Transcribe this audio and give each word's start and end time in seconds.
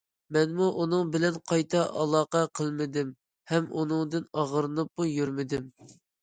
مەنمۇ 0.35 0.67
ئۇنىڭ 0.83 1.09
بىلەن 1.15 1.35
قايتا 1.51 1.83
ئالاقە 2.03 2.41
قىلمىدىم 2.61 3.11
ھەم 3.53 3.69
ئۇنىڭدىن 3.81 4.27
ئاغرىنىپمۇ 4.41 5.09
يۈرمىدىم. 5.11 5.71